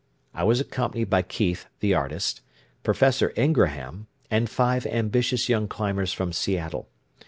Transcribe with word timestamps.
I 0.33 0.43
was 0.43 0.59
accompanied 0.59 1.11
by 1.11 1.21
Keith, 1.21 1.67
the 1.79 1.93
artist, 1.93 2.41
Professor 2.81 3.33
Ingraham, 3.37 4.07
and 4.31 4.49
five 4.49 4.87
ambitious 4.87 5.47
young 5.47 5.67
climbers 5.67 6.11
from 6.11 6.33
Seattle. 6.33 6.89